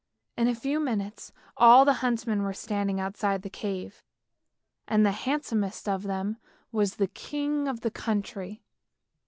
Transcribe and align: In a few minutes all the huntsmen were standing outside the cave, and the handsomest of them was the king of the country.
In 0.35 0.47
a 0.47 0.55
few 0.55 0.79
minutes 0.79 1.31
all 1.57 1.85
the 1.85 1.93
huntsmen 2.01 2.41
were 2.41 2.53
standing 2.55 2.99
outside 2.99 3.43
the 3.43 3.51
cave, 3.51 4.03
and 4.87 5.05
the 5.05 5.11
handsomest 5.11 5.87
of 5.87 6.01
them 6.01 6.37
was 6.71 6.95
the 6.95 7.05
king 7.05 7.67
of 7.67 7.81
the 7.81 7.91
country. 7.91 8.63